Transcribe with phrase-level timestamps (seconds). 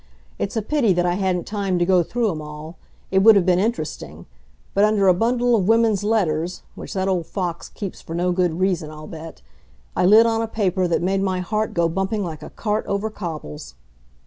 [0.39, 2.75] It's a pity that I hadn't time to go through 'em all;
[3.11, 4.25] it would have been interesting;
[4.73, 8.59] but under a bundle of women's letters, which that old fox keeps for no good
[8.59, 9.43] reason, I'll bet,
[9.95, 13.11] I lit on a paper that made my heart go bumping like a cart over
[13.11, 13.75] cobbles.